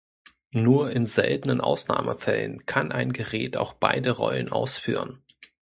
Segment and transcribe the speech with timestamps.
[0.49, 5.21] Nur in seltenen Ausnahmefällen kann ein Gerät auch beide Rollen ausführen.